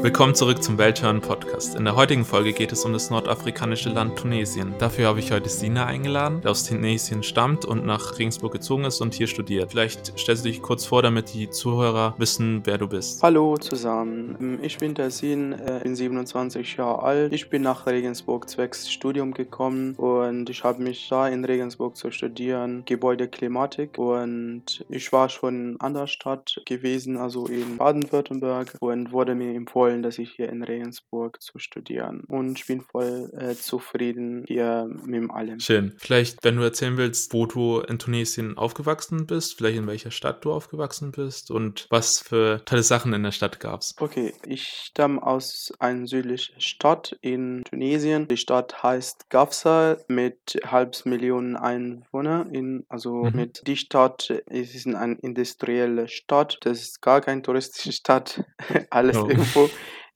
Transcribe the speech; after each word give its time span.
Willkommen 0.00 0.36
zurück 0.36 0.62
zum 0.62 0.78
Welthören 0.78 1.20
Podcast. 1.20 1.74
In 1.74 1.84
der 1.84 1.96
heutigen 1.96 2.24
Folge 2.24 2.52
geht 2.52 2.70
es 2.70 2.84
um 2.84 2.92
das 2.92 3.10
nordafrikanische 3.10 3.88
Land 3.88 4.16
Tunesien. 4.16 4.72
Dafür 4.78 5.08
habe 5.08 5.18
ich 5.18 5.32
heute 5.32 5.48
Sina 5.48 5.86
eingeladen, 5.86 6.40
der 6.40 6.52
aus 6.52 6.62
Tunesien 6.64 7.24
stammt 7.24 7.64
und 7.64 7.84
nach 7.84 8.16
Regensburg 8.16 8.52
gezogen 8.52 8.84
ist 8.84 9.00
und 9.00 9.12
hier 9.12 9.26
studiert. 9.26 9.72
Vielleicht 9.72 10.16
stellst 10.16 10.44
du 10.44 10.50
dich 10.50 10.62
kurz 10.62 10.86
vor, 10.86 11.02
damit 11.02 11.34
die 11.34 11.50
Zuhörer 11.50 12.14
wissen, 12.16 12.60
wer 12.62 12.78
du 12.78 12.86
bist. 12.86 13.24
Hallo 13.24 13.56
zusammen, 13.56 14.60
ich 14.62 14.78
bin 14.78 14.94
der 14.94 15.10
Sin, 15.10 15.52
äh, 15.52 15.80
bin 15.82 15.96
27 15.96 16.76
Jahre 16.76 17.02
alt. 17.02 17.32
Ich 17.32 17.50
bin 17.50 17.62
nach 17.62 17.86
Regensburg 17.86 18.48
zwecks 18.48 18.88
Studium 18.88 19.34
gekommen 19.34 19.94
und 19.96 20.17
ich 20.48 20.64
habe 20.64 20.82
mich 20.82 21.08
da 21.08 21.28
in 21.28 21.44
Regensburg 21.44 21.96
zu 21.96 22.10
studieren, 22.10 22.84
Gebäudeklimatik 22.84 23.98
und 23.98 24.84
ich 24.88 25.12
war 25.12 25.28
schon 25.28 25.76
an 25.80 25.94
der 25.94 26.06
Stadt 26.06 26.60
gewesen, 26.66 27.16
also 27.16 27.46
in 27.46 27.76
Baden-Württemberg 27.76 28.76
und 28.80 29.12
wurde 29.12 29.34
mir 29.34 29.54
empfohlen, 29.54 30.02
dass 30.02 30.18
ich 30.18 30.32
hier 30.32 30.48
in 30.48 30.62
Regensburg 30.62 31.42
zu 31.42 31.58
studieren 31.58 32.24
und 32.28 32.58
ich 32.58 32.66
bin 32.66 32.80
voll 32.80 33.30
äh, 33.36 33.54
zufrieden 33.54 34.44
hier 34.46 34.88
mit 35.04 35.30
allem. 35.30 35.60
Schön. 35.60 35.94
Vielleicht, 35.98 36.44
wenn 36.44 36.56
du 36.56 36.62
erzählen 36.62 36.96
willst, 36.96 37.32
wo 37.32 37.46
du 37.46 37.80
in 37.80 37.98
Tunesien 37.98 38.56
aufgewachsen 38.56 39.26
bist, 39.26 39.56
vielleicht 39.56 39.78
in 39.78 39.86
welcher 39.86 40.10
Stadt 40.10 40.44
du 40.44 40.52
aufgewachsen 40.52 41.12
bist 41.12 41.50
und 41.50 41.86
was 41.90 42.20
für 42.20 42.62
tolle 42.64 42.82
Sachen 42.82 43.12
in 43.12 43.22
der 43.22 43.32
Stadt 43.32 43.60
gab 43.60 43.80
es. 43.80 43.94
Okay, 43.98 44.34
ich 44.46 44.68
stamme 44.68 45.22
aus 45.22 45.72
einer 45.78 46.06
südlichen 46.06 46.60
Stadt 46.60 47.16
in 47.20 47.64
Tunesien. 47.64 48.28
Die 48.28 48.36
Stadt 48.36 48.82
heißt 48.82 49.30
Gafsa 49.30 49.96
mit 50.18 50.58
halb 50.66 51.06
Millionen 51.06 51.56
Einwohnern. 51.56 52.52
In, 52.52 52.84
also 52.88 53.24
mhm. 53.24 53.36
mit 53.36 53.62
die 53.66 53.76
Stadt 53.76 54.42
es 54.46 54.74
ist 54.74 54.86
eine 54.86 55.14
industrielle 55.14 56.08
Stadt. 56.08 56.58
Das 56.62 56.82
ist 56.82 57.00
gar 57.00 57.20
keine 57.20 57.42
touristische 57.42 57.92
Stadt. 57.92 58.44
Alles 58.90 59.16
oh. 59.16 59.28
irgendwo 59.28 59.70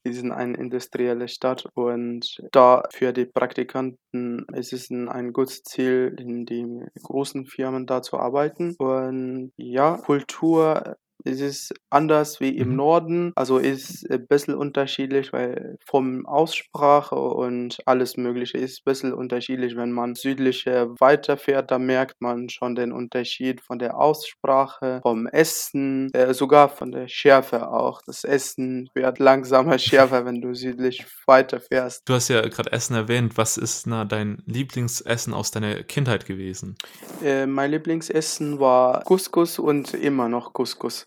wir 0.04 0.14
sind 0.14 0.32
eine 0.32 0.56
industrielle 0.56 1.28
Stadt 1.28 1.64
und 1.74 2.42
da 2.50 2.82
für 2.92 3.12
die 3.12 3.24
Praktikanten 3.24 4.44
ist 4.52 4.72
es 4.72 4.90
ein 4.90 5.32
gutes 5.32 5.62
Ziel, 5.62 6.16
in 6.18 6.44
den 6.44 6.88
großen 7.02 7.46
Firmen 7.46 7.86
da 7.86 8.02
zu 8.02 8.18
arbeiten. 8.18 8.74
Und 8.78 9.52
ja, 9.56 9.98
Kultur 9.98 10.96
es 11.24 11.40
ist 11.40 11.74
anders 11.90 12.40
wie 12.40 12.56
im 12.56 12.70
mhm. 12.70 12.76
Norden, 12.76 13.32
also 13.36 13.58
ist 13.58 14.08
ein 14.10 14.26
bisschen 14.26 14.54
unterschiedlich, 14.54 15.32
weil 15.32 15.76
vom 15.84 16.26
Aussprache 16.26 17.14
und 17.14 17.78
alles 17.86 18.16
Mögliche 18.16 18.58
ist 18.58 18.80
ein 18.80 18.90
bisschen 18.90 19.12
unterschiedlich. 19.12 19.76
Wenn 19.76 19.92
man 19.92 20.14
südlicher 20.14 20.88
weiterfährt, 21.00 21.70
da 21.70 21.78
merkt 21.78 22.20
man 22.20 22.48
schon 22.48 22.74
den 22.74 22.92
Unterschied 22.92 23.60
von 23.60 23.78
der 23.78 23.98
Aussprache, 23.98 25.00
vom 25.02 25.26
Essen, 25.26 26.12
äh, 26.14 26.34
sogar 26.34 26.68
von 26.68 26.92
der 26.92 27.08
Schärfe 27.08 27.68
auch. 27.70 28.02
Das 28.06 28.24
Essen 28.24 28.90
wird 28.94 29.18
langsamer 29.18 29.78
schärfer, 29.78 30.24
wenn 30.24 30.40
du 30.40 30.54
südlich 30.54 31.06
weiterfährst. 31.26 32.08
Du 32.08 32.14
hast 32.14 32.28
ja 32.28 32.40
gerade 32.42 32.72
Essen 32.72 32.94
erwähnt. 32.94 33.36
Was 33.36 33.56
ist 33.56 33.86
na, 33.86 34.04
dein 34.04 34.42
Lieblingsessen 34.46 35.34
aus 35.34 35.50
deiner 35.50 35.82
Kindheit 35.82 36.26
gewesen? 36.26 36.76
Äh, 37.22 37.46
mein 37.46 37.70
Lieblingsessen 37.70 38.58
war 38.58 39.02
Couscous 39.04 39.58
und 39.58 39.94
immer 39.94 40.28
noch 40.28 40.52
Couscous 40.52 41.06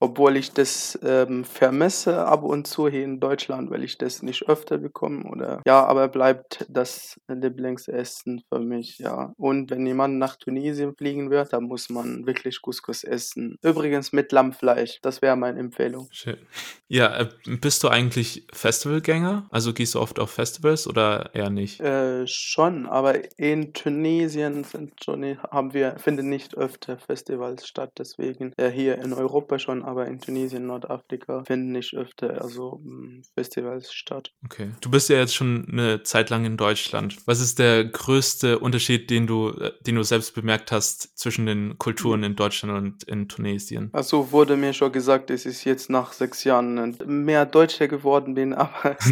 obwohl 0.00 0.36
ich 0.36 0.52
das 0.52 0.98
ähm, 1.02 1.44
vermisse 1.44 2.26
ab 2.26 2.42
und 2.42 2.66
zu 2.66 2.88
hier 2.88 3.04
in 3.04 3.20
Deutschland, 3.20 3.70
weil 3.70 3.84
ich 3.84 3.98
das 3.98 4.22
nicht 4.22 4.48
öfter 4.48 4.78
bekomme 4.78 5.24
oder 5.30 5.60
ja, 5.66 5.84
aber 5.84 6.08
bleibt 6.08 6.64
das 6.70 7.20
Lieblingsessen 7.28 8.42
für 8.48 8.60
mich, 8.60 8.98
ja. 8.98 9.34
Und 9.36 9.70
wenn 9.70 9.86
jemand 9.86 10.18
nach 10.18 10.36
Tunesien 10.36 10.96
fliegen 10.96 11.30
wird, 11.30 11.52
dann 11.52 11.64
muss 11.64 11.90
man 11.90 12.26
wirklich 12.26 12.62
Couscous 12.62 13.04
essen. 13.04 13.58
Übrigens 13.62 14.12
mit 14.12 14.32
Lammfleisch, 14.32 15.00
das 15.02 15.20
wäre 15.20 15.36
meine 15.36 15.60
Empfehlung. 15.60 16.08
Schön. 16.10 16.38
Ja, 16.88 17.20
äh, 17.20 17.28
bist 17.60 17.84
du 17.84 17.88
eigentlich 17.88 18.46
Festivalgänger? 18.52 19.48
Also 19.50 19.74
gehst 19.74 19.94
du 19.94 20.00
oft 20.00 20.18
auf 20.18 20.30
Festivals 20.30 20.86
oder 20.86 21.30
eher 21.34 21.50
nicht? 21.50 21.80
Äh, 21.80 22.26
schon, 22.26 22.86
aber 22.86 23.38
in 23.38 23.74
Tunesien 23.74 24.64
sind 24.64 25.04
schon, 25.04 25.38
haben 25.50 25.74
wir, 25.74 25.98
finden 25.98 26.30
nicht 26.30 26.56
öfter 26.56 26.98
Festivals 26.98 27.68
statt, 27.68 27.92
deswegen 27.98 28.54
äh, 28.56 28.70
hier 28.70 28.98
in 28.98 29.12
Europa 29.12 29.58
schon 29.58 29.84
aber 29.90 30.06
in 30.06 30.20
Tunesien, 30.20 30.66
Nordafrika 30.66 31.44
finden 31.44 31.72
nicht 31.72 31.94
öfter 31.94 32.40
also 32.40 32.80
hm, 32.82 33.22
Festivals 33.34 33.92
statt. 33.92 34.32
Okay. 34.44 34.70
Du 34.80 34.90
bist 34.90 35.08
ja 35.08 35.16
jetzt 35.16 35.34
schon 35.34 35.66
eine 35.70 36.02
Zeit 36.04 36.30
lang 36.30 36.44
in 36.44 36.56
Deutschland. 36.56 37.16
Was 37.26 37.40
ist 37.40 37.58
der 37.58 37.84
größte 37.84 38.60
Unterschied, 38.60 39.10
den 39.10 39.26
du, 39.26 39.50
äh, 39.50 39.72
den 39.80 39.96
du 39.96 40.02
selbst 40.04 40.34
bemerkt 40.34 40.70
hast 40.70 41.18
zwischen 41.18 41.46
den 41.46 41.76
Kulturen 41.78 42.22
in 42.22 42.36
Deutschland 42.36 42.78
und 42.78 43.02
in 43.04 43.28
Tunesien? 43.28 43.90
Also 43.92 44.30
wurde 44.30 44.56
mir 44.56 44.72
schon 44.72 44.92
gesagt, 44.92 45.30
dass 45.30 45.44
ich 45.44 45.64
jetzt 45.64 45.90
nach 45.90 46.12
sechs 46.12 46.44
Jahren 46.44 46.96
mehr 47.06 47.44
Deutscher 47.44 47.88
geworden 47.88 48.34
bin, 48.34 48.54
aber, 48.54 48.96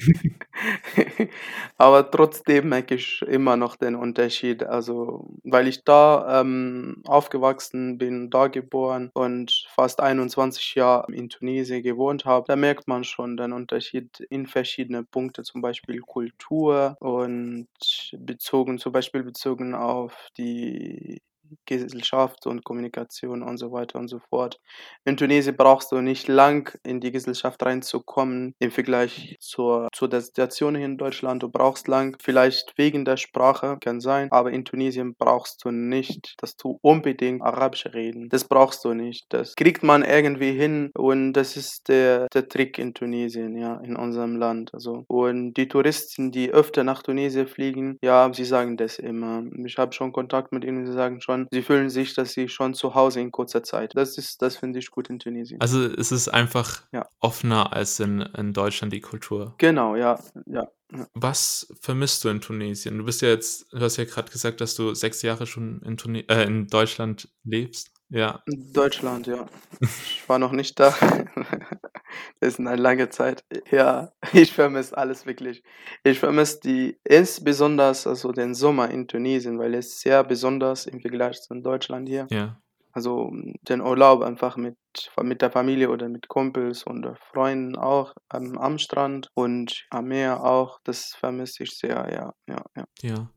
aber 1.79 2.11
trotzdem 2.11 2.69
merke 2.69 2.95
ich 2.95 3.23
immer 3.23 3.57
noch 3.57 3.77
den 3.77 3.95
Unterschied. 3.95 4.63
Also, 4.65 5.29
weil 5.45 5.69
ich 5.69 5.85
da 5.85 6.41
ähm, 6.41 7.03
aufgewachsen 7.07 7.99
bin, 7.99 8.31
da 8.31 8.49
geboren 8.49 9.11
und 9.15 9.67
fast 9.75 10.01
21 10.01 10.75
Jahr 10.75 11.09
in 11.11 11.29
Tunesien 11.29 11.83
gewohnt 11.83 12.25
habe, 12.25 12.45
da 12.49 12.57
merkt 12.57 12.89
man 12.89 13.05
schon 13.05 13.37
den 13.37 13.53
Unterschied 13.53 14.21
in 14.31 14.47
verschiedene 14.47 15.05
Punkte, 15.05 15.43
zum 15.43 15.61
Beispiel 15.63 16.01
Kultur 16.01 16.97
und 17.01 17.69
bezogen, 18.19 18.79
zum 18.79 18.93
Beispiel 18.93 19.23
bezogen 19.23 19.75
auf 19.75 20.29
die 20.37 21.21
Gesellschaft 21.67 22.47
und 22.47 22.65
Kommunikation 22.65 23.43
und 23.43 23.59
so 23.59 23.73
weiter 23.73 23.99
und 23.99 24.09
so 24.09 24.19
fort. 24.19 24.61
In 25.05 25.17
Tunesien 25.17 25.57
brauchst 25.57 25.93
du 25.93 26.01
nicht 26.01 26.29
lang 26.29 26.77
in 26.85 27.01
die 27.01 27.13
Gesellschaft 27.13 27.65
reinzukommen 27.65 28.55
im 28.59 28.71
Vergleich 28.71 29.37
zur, 29.41 29.89
zu 29.93 30.07
der 30.07 30.21
Situation 30.21 30.77
hier 30.77 30.87
in 30.87 30.99
Deutschland. 30.99 31.43
Du 31.43 31.49
brauchst 31.49 31.89
lang, 31.89 32.17
vielleicht 32.21 32.75
wegen 32.77 33.05
der 33.05 33.17
Sprache, 33.17 33.79
kann 33.81 34.01
sein, 34.01 34.31
aber 34.31 34.53
in 34.53 34.65
Tunesien 34.65 35.15
brauchst 35.17 35.65
du 35.65 35.71
nicht, 35.71 36.35
dass 36.39 36.57
du 36.57 36.79
unbedingt 36.83 37.43
Arabisch 37.43 37.87
reden. 37.87 38.29
Das 38.29 38.45
brauchst 38.45 38.85
du 38.85 38.95
nicht. 38.95 39.27
Das 39.31 39.55
kriegt 39.57 39.83
man 39.83 40.03
irgendwie 40.03 40.53
hin 40.53 40.91
und 40.97 41.33
das 41.33 41.57
ist 41.57 41.89
der, 41.89 42.27
der 42.33 42.49
Trick 42.49 42.79
in 42.79 42.95
Tunesien, 42.95 43.57
ja, 43.57 43.81
in 43.81 43.97
unserem 43.97 44.37
Land. 44.37 44.73
Also, 44.75 45.05
und 45.09 45.55
die 45.55 45.69
Touristen, 45.69 46.31
die 46.31 46.51
öfter 46.51 46.85
nach 46.85 47.03
Tunesien 47.03 47.47
fliegen, 47.47 47.99
ja, 48.03 48.31
sie 48.33 48.45
sagen 48.45 48.77
das 48.77 48.99
immer. 48.99 49.45
Ich 49.65 49.79
habe 49.79 49.93
schon 49.93 50.13
Kontakt 50.13 50.53
mit 50.53 50.65
ihnen, 50.65 50.87
sie 50.87 50.93
sagen 50.93 51.21
schon, 51.21 51.38
schon, 51.39 51.49
sie 51.51 51.63
fühlen 51.63 51.91
sich, 51.91 52.15
dass 52.15 52.33
sie 52.33 52.49
schon 52.49 52.75
zu 52.75 52.95
Hause 52.95 53.21
in 53.21 53.31
kurzer 53.31 53.63
Zeit. 53.63 53.93
Das 53.95 54.19
ist, 54.19 54.43
das 54.43 54.57
finde 54.57 54.79
ich 54.79 54.91
gut 54.91 55.11
in 55.11 55.19
Tunesien. 55.19 55.61
Also 55.61 55.85
es 55.85 56.13
ist 56.13 56.29
einfach 56.29 56.83
ja. 56.93 57.09
offener 57.21 57.73
als 57.73 58.01
in, 58.01 58.21
in 58.21 58.53
Deutschland 58.53 58.93
die 58.93 59.01
Kultur. 59.01 59.55
Genau, 59.59 59.97
ja, 59.97 60.19
ja. 60.47 60.69
Was 61.13 61.73
vermisst 61.81 62.25
du 62.25 62.31
in 62.31 62.41
Tunesien? 62.41 62.97
Du 62.99 63.05
bist 63.05 63.21
ja 63.21 63.29
jetzt, 63.29 63.71
du 63.73 63.81
hast 63.81 63.99
ja 63.99 64.05
gerade 64.05 64.33
gesagt, 64.33 64.61
dass 64.61 64.75
du 64.75 64.95
sechs 64.95 65.21
Jahre 65.23 65.47
schon 65.47 65.83
in, 65.83 65.97
Tune 65.99 66.27
äh, 66.29 66.45
in 66.45 66.67
Deutschland 66.67 67.29
lebst. 67.45 67.93
Ja. 68.09 68.43
Deutschland, 68.47 69.27
ja. 69.27 69.47
Ich 69.81 70.27
war 70.29 70.39
noch 70.39 70.53
nicht 70.53 70.81
da. 70.81 70.95
Das 72.41 72.55
ist 72.55 72.61
eine 72.61 72.77
lange 72.77 73.09
Zeit. 73.09 73.45
Ja, 73.71 74.13
ich 74.33 74.53
vermisse 74.53 74.97
alles 74.97 75.27
wirklich. 75.27 75.63
Ich 76.05 76.19
vermisse 76.19 76.61
die, 76.61 76.99
insbesondere 77.05 77.89
also 77.89 78.33
den 78.33 78.55
Sommer 78.55 78.91
in 78.91 79.09
Tunesien, 79.09 79.59
weil 79.59 79.75
es 79.75 80.01
sehr 80.01 80.25
besonders 80.25 80.87
im 80.87 81.01
Vergleich 81.01 81.41
zu 81.43 81.55
Deutschland 81.55 82.09
hier. 82.09 82.27
Ja. 82.31 82.61
Also 82.93 83.31
den 83.69 83.81
Urlaub 83.81 84.23
einfach 84.23 84.57
mit, 84.57 84.77
mit 85.23 85.43
der 85.43 85.51
Familie 85.51 85.91
oder 85.91 86.09
mit 86.09 86.29
Kumpels 86.29 86.83
und 86.83 87.07
Freunden 87.33 87.77
auch 87.77 88.15
am, 88.29 88.59
am 88.59 88.79
Strand 88.79 89.31
und 89.35 89.87
am 89.91 90.07
Meer 90.07 90.43
auch. 90.43 90.81
Das 90.85 91.15
vermisse 91.15 91.63
ich 91.63 91.79
sehr, 91.79 92.09
ja, 92.11 92.35
ja, 92.49 92.65
ja. 92.77 92.85
Ja. 93.03 93.31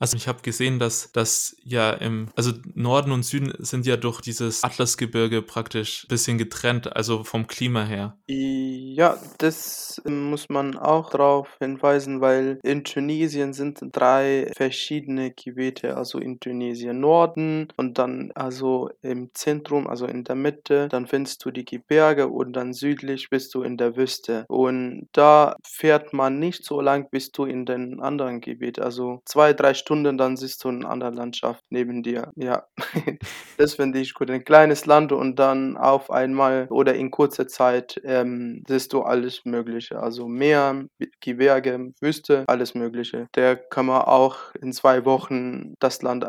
Also 0.00 0.16
ich 0.16 0.28
habe 0.28 0.42
gesehen, 0.42 0.78
dass 0.78 1.12
das 1.12 1.56
ja 1.62 1.90
im, 1.92 2.28
also 2.36 2.52
Norden 2.74 3.12
und 3.12 3.24
Süden 3.24 3.52
sind 3.58 3.86
ja 3.86 3.96
durch 3.96 4.20
dieses 4.20 4.64
Atlasgebirge 4.64 5.42
praktisch 5.42 6.04
ein 6.04 6.08
bisschen 6.08 6.38
getrennt, 6.38 6.94
also 6.94 7.24
vom 7.24 7.46
Klima 7.46 7.84
her. 7.84 8.16
Ja, 8.26 9.16
das 9.38 10.02
muss 10.04 10.48
man 10.48 10.76
auch 10.76 11.10
darauf 11.10 11.56
hinweisen, 11.60 12.20
weil 12.20 12.58
in 12.62 12.84
Tunesien 12.84 13.52
sind 13.52 13.78
drei 13.92 14.50
verschiedene 14.56 15.32
Gebiete, 15.32 15.96
also 15.96 16.18
in 16.18 16.40
Tunesien 16.40 17.00
Norden 17.00 17.68
und 17.76 17.98
dann 17.98 18.32
also 18.34 18.90
im 19.02 19.30
Zentrum, 19.34 19.86
also 19.86 20.06
in 20.06 20.24
der 20.24 20.34
Mitte, 20.34 20.88
dann 20.88 21.06
findest 21.06 21.44
du 21.44 21.50
die 21.50 21.64
Gebirge 21.64 22.28
und 22.28 22.52
dann 22.54 22.72
südlich 22.72 23.30
bist 23.30 23.54
du 23.54 23.62
in 23.62 23.76
der 23.76 23.96
Wüste. 23.96 24.44
Und 24.48 25.08
da 25.12 25.56
fährt 25.64 26.12
man 26.12 26.38
nicht 26.38 26.64
so 26.64 26.80
lang, 26.80 27.08
bis 27.10 27.32
du 27.32 27.44
in 27.44 27.66
den 27.66 28.00
anderen 28.00 28.40
Gebiet, 28.40 28.78
also 28.78 29.20
zwei, 29.24 29.52
drei 29.52 29.67
drei 29.68 29.74
Stunden, 29.74 30.16
dann 30.16 30.36
siehst 30.36 30.64
du 30.64 30.68
eine 30.68 30.88
andere 30.88 31.10
Landschaft 31.10 31.62
neben 31.70 32.02
dir. 32.02 32.32
Ja, 32.36 32.64
das 33.58 33.74
finde 33.74 33.98
ich 33.98 34.14
gut. 34.14 34.30
Ein 34.30 34.44
kleines 34.44 34.86
Land 34.86 35.12
und 35.12 35.38
dann 35.38 35.76
auf 35.76 36.10
einmal 36.10 36.66
oder 36.70 36.94
in 36.94 37.10
kurzer 37.10 37.46
Zeit 37.46 38.00
ähm, 38.04 38.62
siehst 38.66 38.92
du 38.92 39.02
alles 39.02 39.44
Mögliche. 39.44 40.00
Also 40.00 40.26
Meer, 40.26 40.86
Gebirge, 41.20 41.92
Wüste, 42.00 42.44
alles 42.46 42.74
Mögliche. 42.74 43.28
Der 43.34 43.56
kann 43.56 43.86
man 43.86 44.02
auch 44.02 44.54
in 44.60 44.72
zwei 44.72 45.04
Wochen 45.04 45.74
das 45.80 46.02
Land 46.02 46.24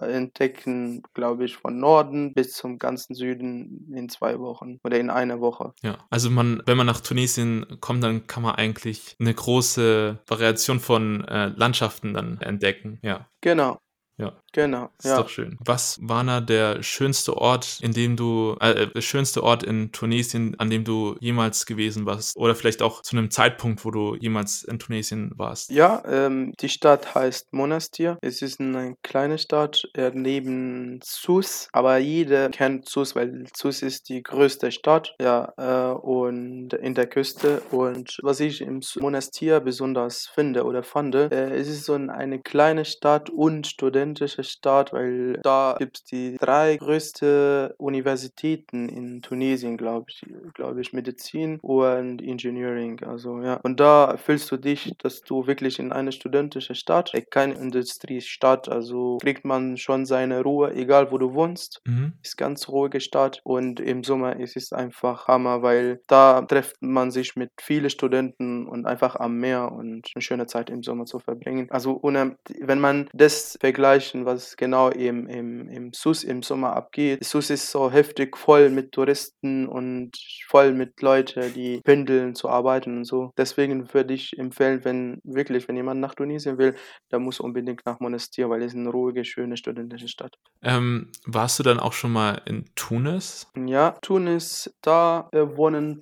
entdecken, 0.00 1.02
glaube 1.14 1.44
ich, 1.44 1.56
von 1.56 1.78
Norden 1.78 2.34
bis 2.34 2.52
zum 2.52 2.78
ganzen 2.78 3.14
Süden 3.14 3.90
in 3.94 4.08
zwei 4.08 4.38
Wochen 4.38 4.78
oder 4.84 4.98
in 4.98 5.08
einer 5.08 5.40
Woche. 5.40 5.72
Ja, 5.82 5.98
also 6.10 6.30
man, 6.30 6.62
wenn 6.66 6.76
man 6.76 6.86
nach 6.86 7.00
Tunesien 7.00 7.64
kommt, 7.80 8.04
dann 8.04 8.26
kann 8.26 8.42
man 8.42 8.56
eigentlich 8.56 9.16
eine 9.18 9.32
große 9.32 10.18
Variation 10.26 10.80
von 10.80 11.24
äh, 11.24 11.46
Landschaften 11.56 12.12
dann 12.12 12.38
entdecken. 12.40 12.81
Ja. 13.02 13.28
Genau. 13.40 13.78
Ja. 14.18 14.41
Genau. 14.52 14.90
Ist 14.98 15.06
ja. 15.06 15.16
doch 15.16 15.28
schön. 15.28 15.56
Was 15.64 15.98
war 16.02 16.22
da 16.24 16.40
der 16.40 16.82
schönste 16.82 17.36
Ort, 17.36 17.78
in 17.80 17.92
dem 17.92 18.16
du, 18.16 18.56
äh, 18.60 18.86
der 18.88 19.00
schönste 19.00 19.42
Ort 19.42 19.62
in 19.62 19.92
Tunesien, 19.92 20.54
an 20.58 20.68
dem 20.68 20.84
du 20.84 21.16
jemals 21.20 21.64
gewesen 21.66 22.06
warst? 22.06 22.36
Oder 22.36 22.54
vielleicht 22.54 22.82
auch 22.82 23.02
zu 23.02 23.16
einem 23.16 23.30
Zeitpunkt, 23.30 23.84
wo 23.84 23.90
du 23.90 24.14
jemals 24.16 24.62
in 24.62 24.78
Tunesien 24.78 25.32
warst? 25.36 25.70
Ja, 25.70 26.02
ähm, 26.06 26.52
die 26.60 26.68
Stadt 26.68 27.14
heißt 27.14 27.52
Monastir. 27.52 28.18
Es 28.20 28.42
ist 28.42 28.60
eine 28.60 28.96
kleine 29.02 29.38
Stadt 29.38 29.88
äh, 29.94 30.10
neben 30.14 31.00
Sus, 31.02 31.68
aber 31.72 31.96
jeder 31.96 32.50
kennt 32.50 32.88
Sus, 32.88 33.16
weil 33.16 33.46
Sus 33.56 33.82
ist 33.82 34.10
die 34.10 34.22
größte 34.22 34.70
Stadt, 34.70 35.14
ja, 35.20 35.52
äh, 35.56 35.94
und 35.94 36.74
in 36.74 36.94
der 36.94 37.06
Küste. 37.06 37.62
Und 37.70 38.18
was 38.22 38.40
ich 38.40 38.60
im 38.60 38.80
Monastir 39.00 39.60
besonders 39.60 40.26
finde 40.26 40.64
oder 40.64 40.82
fand, 40.82 41.14
äh, 41.14 41.54
es 41.54 41.68
ist 41.68 41.84
so 41.84 41.94
eine 41.94 42.40
kleine 42.40 42.84
Stadt 42.84 43.30
und 43.30 43.66
studentische 43.66 44.41
Stadt, 44.42 44.92
weil 44.92 45.38
da 45.42 45.76
gibt 45.78 45.98
es 45.98 46.04
die 46.04 46.36
drei 46.38 46.76
größten 46.76 47.72
Universitäten 47.78 48.88
in 48.88 49.22
Tunesien, 49.22 49.76
glaube 49.76 50.06
ich, 50.08 50.24
glaube 50.54 50.80
ich, 50.80 50.92
Medizin 50.92 51.58
und 51.60 52.22
Engineering. 52.22 53.02
Also 53.04 53.40
ja. 53.40 53.60
Und 53.62 53.80
da 53.80 54.16
fühlst 54.16 54.50
du 54.50 54.56
dich, 54.56 54.94
dass 54.98 55.22
du 55.22 55.46
wirklich 55.46 55.78
in 55.78 55.92
eine 55.92 56.12
studentische 56.12 56.74
Stadt, 56.74 57.14
äh, 57.14 57.22
keine 57.22 57.54
Industriestadt, 57.54 58.68
also 58.68 59.18
kriegt 59.18 59.44
man 59.44 59.76
schon 59.76 60.06
seine 60.06 60.42
Ruhe, 60.42 60.74
egal 60.74 61.10
wo 61.10 61.18
du 61.18 61.34
wohnst. 61.34 61.80
Mhm. 61.84 62.12
Ist 62.22 62.36
ganz 62.36 62.68
ruhige 62.68 63.00
Stadt 63.00 63.40
und 63.44 63.80
im 63.80 64.04
Sommer 64.04 64.38
ist 64.38 64.56
es 64.56 64.72
einfach 64.72 65.28
Hammer, 65.28 65.62
weil 65.62 66.00
da 66.06 66.42
trifft 66.42 66.76
man 66.80 67.10
sich 67.10 67.36
mit 67.36 67.50
vielen 67.60 67.90
Studenten 67.90 68.66
und 68.66 68.86
einfach 68.86 69.16
am 69.16 69.38
Meer 69.38 69.72
und 69.72 70.10
eine 70.14 70.22
schöne 70.22 70.46
Zeit 70.46 70.70
im 70.70 70.82
Sommer 70.82 71.04
zu 71.04 71.18
verbringen. 71.18 71.68
Also 71.70 72.00
wenn 72.02 72.80
man 72.80 73.08
das 73.12 73.56
vergleichen, 73.60 74.24
was 74.24 74.31
was 74.32 74.56
genau 74.56 74.88
im, 74.88 75.26
im, 75.26 75.68
im 75.68 75.92
SUS 75.92 76.24
im 76.24 76.42
Sommer 76.42 76.74
abgeht. 76.74 77.24
SUS 77.24 77.50
ist 77.50 77.70
so 77.70 77.90
heftig 77.90 78.36
voll 78.36 78.70
mit 78.70 78.92
Touristen 78.92 79.68
und 79.68 80.16
voll 80.48 80.72
mit 80.72 81.00
Leuten, 81.00 81.52
die 81.54 81.80
pendeln 81.84 82.34
zu 82.34 82.48
arbeiten 82.48 82.98
und 82.98 83.04
so. 83.04 83.32
Deswegen 83.36 83.92
würde 83.92 84.14
ich 84.14 84.38
empfehlen, 84.38 84.84
wenn 84.84 85.20
wirklich, 85.24 85.68
wenn 85.68 85.76
jemand 85.76 86.00
nach 86.00 86.14
Tunesien 86.14 86.58
will, 86.58 86.74
der 87.10 87.18
muss 87.18 87.40
unbedingt 87.40 87.82
nach 87.86 88.00
Monastir, 88.00 88.48
weil 88.50 88.62
es 88.62 88.74
eine 88.74 88.88
ruhige, 88.88 89.24
schöne, 89.24 89.56
studentische 89.56 90.08
Stadt. 90.08 90.34
Ähm, 90.62 91.10
warst 91.26 91.58
du 91.58 91.62
dann 91.62 91.80
auch 91.80 91.92
schon 91.92 92.12
mal 92.12 92.40
in 92.46 92.64
Tunis? 92.74 93.48
Ja, 93.56 93.96
Tunis, 94.02 94.74
da 94.82 95.28
äh, 95.32 95.56
wohnen 95.56 96.00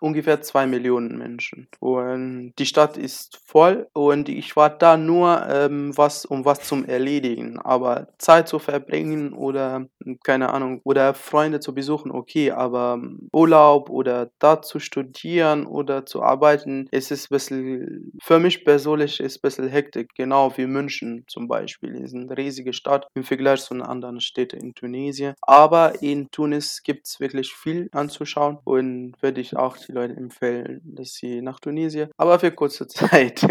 ungefähr 0.00 0.40
zwei 0.42 0.66
Millionen 0.66 1.18
Menschen. 1.18 1.68
Und 1.78 2.52
die 2.58 2.66
Stadt 2.66 2.96
ist 2.96 3.38
voll 3.44 3.88
und 3.92 4.28
ich 4.28 4.56
war 4.56 4.70
da 4.70 4.96
nur, 4.96 5.46
ähm, 5.48 5.96
was, 5.96 6.24
um 6.24 6.44
was 6.44 6.62
zum 6.62 6.84
Erledigen. 6.84 7.58
Aber 7.58 8.08
Zeit 8.18 8.48
zu 8.48 8.58
verbringen 8.58 9.32
oder, 9.32 9.86
keine 10.24 10.50
Ahnung, 10.52 10.80
oder 10.84 11.14
Freunde 11.14 11.60
zu 11.60 11.74
besuchen, 11.74 12.10
okay, 12.10 12.50
aber 12.50 13.00
Urlaub 13.32 13.90
oder 13.90 14.30
da 14.38 14.62
zu 14.62 14.78
studieren 14.78 15.66
oder 15.66 16.06
zu 16.06 16.22
arbeiten, 16.22 16.88
ist 16.90 17.10
es 17.10 17.24
ein 17.24 17.34
bisschen, 17.34 18.12
für 18.22 18.38
mich 18.38 18.64
persönlich 18.64 19.20
ist 19.20 19.38
ein 19.38 19.42
bisschen 19.42 19.68
Hektik, 19.68 20.14
genau 20.14 20.56
wie 20.56 20.66
München 20.66 21.24
zum 21.26 21.48
Beispiel. 21.48 21.94
Es 21.96 22.12
ist 22.12 22.14
eine 22.14 22.36
riesige 22.36 22.72
Stadt 22.72 23.06
im 23.14 23.24
Vergleich 23.24 23.62
zu 23.62 23.74
anderen 23.80 24.20
Städten 24.20 24.60
in 24.60 24.74
Tunesien. 24.74 25.34
Aber 25.42 26.02
in 26.02 26.30
Tunis 26.30 26.82
gibt 26.82 27.06
es 27.06 27.20
wirklich 27.20 27.52
viel 27.52 27.88
anzuschauen 27.92 28.58
und 28.64 29.14
würde 29.20 29.40
ich 29.40 29.56
auch 29.56 29.76
die 29.90 29.94
Leute 29.94 30.16
empfehlen, 30.16 30.80
dass 30.84 31.14
sie 31.14 31.42
nach 31.42 31.60
Tunesien, 31.60 32.10
aber 32.16 32.38
für 32.38 32.52
kurze 32.52 32.86
Zeit. 32.88 33.46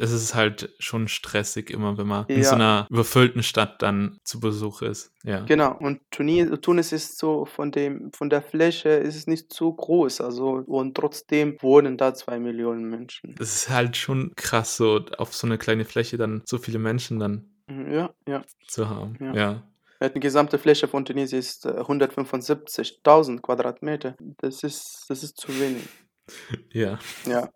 Es 0.00 0.12
ist 0.12 0.34
halt 0.34 0.70
schon 0.78 1.08
stressig 1.08 1.70
immer, 1.70 1.98
wenn 1.98 2.06
man 2.06 2.26
ja. 2.28 2.36
in 2.36 2.44
so 2.44 2.54
einer 2.54 2.86
überfüllten 2.88 3.42
Stadt 3.42 3.82
dann 3.82 4.18
zu 4.22 4.38
Besuch 4.38 4.82
ist. 4.82 5.12
Ja. 5.24 5.40
Genau. 5.40 5.76
Und 5.76 6.00
Tunis, 6.10 6.48
Tunis 6.60 6.92
ist 6.92 7.18
so 7.18 7.46
von 7.46 7.72
dem, 7.72 8.12
von 8.12 8.30
der 8.30 8.42
Fläche 8.42 8.90
ist 8.90 9.16
es 9.16 9.26
nicht 9.26 9.52
so 9.52 9.72
groß. 9.72 10.20
Also, 10.20 10.62
und 10.66 10.96
trotzdem 10.96 11.56
wohnen 11.60 11.96
da 11.96 12.14
zwei 12.14 12.38
Millionen 12.38 12.88
Menschen. 12.88 13.34
Das 13.38 13.54
ist 13.54 13.70
halt 13.70 13.96
schon 13.96 14.32
krass, 14.36 14.76
so 14.76 15.04
auf 15.18 15.34
so 15.34 15.46
eine 15.46 15.58
kleine 15.58 15.84
Fläche 15.84 16.16
dann 16.16 16.42
so 16.44 16.58
viele 16.58 16.78
Menschen 16.78 17.18
dann 17.18 17.50
mhm, 17.66 17.92
ja, 17.92 18.10
ja. 18.28 18.44
zu 18.68 18.88
haben. 18.88 19.16
Ja. 19.20 19.34
ja. 19.34 19.67
Die 20.00 20.20
gesamte 20.20 20.58
Fläche 20.58 20.86
von 20.86 21.04
Tunesien 21.04 21.40
ist 21.40 21.66
175.000 21.66 23.36
äh, 23.36 23.40
Quadratmeter. 23.40 24.16
Das 24.38 24.62
ist, 24.62 25.06
das 25.08 25.24
ist 25.24 25.36
zu 25.36 25.48
wenig. 25.58 25.88
Ja. 26.72 26.98
Ja. 27.26 27.48